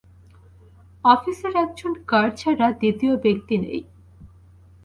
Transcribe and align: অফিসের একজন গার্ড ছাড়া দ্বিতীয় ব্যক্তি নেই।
অফিসের 1.05 1.53
একজন 1.65 1.91
গার্ড 2.11 2.33
ছাড়া 2.41 2.67
দ্বিতীয় 2.79 3.13
ব্যক্তি 3.25 3.55
নেই। 3.63 3.81